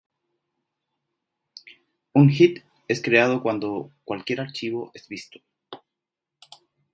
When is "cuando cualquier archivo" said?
3.43-4.89